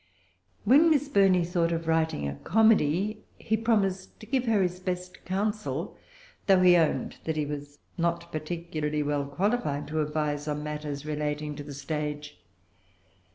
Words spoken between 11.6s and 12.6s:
the stage.